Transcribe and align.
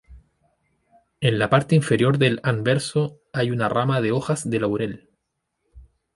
En 1.19 1.37
la 1.37 1.51
parte 1.51 1.75
inferior 1.75 2.17
del 2.17 2.39
anverso 2.41 3.19
hay 3.33 3.51
una 3.51 3.69
rama 3.69 4.01
de 4.01 4.11
hojas 4.11 4.49
de 4.49 4.59
laurel. 4.59 5.09